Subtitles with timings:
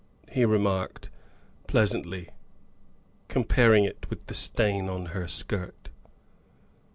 [0.31, 1.11] he remarked
[1.67, 2.29] pleas antly,
[3.27, 5.89] comparing it with the stain on her skirt.